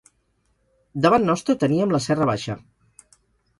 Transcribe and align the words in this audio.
Davant 1.05 1.27
nostre 1.31 1.55
teníem 1.65 1.95
la 1.97 2.01
serra 2.09 2.31
baixa 2.33 2.59